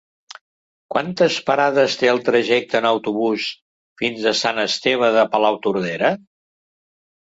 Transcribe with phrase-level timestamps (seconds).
[0.95, 3.47] Quantes parades té el trajecte en autobús
[4.03, 6.17] fins a Sant Esteve de Palautordera?